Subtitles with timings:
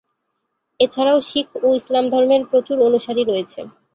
[0.79, 3.59] এছাড়া শিখ ও ইসলাম ধর্মের প্রচুর অনুসারী রয়েছে।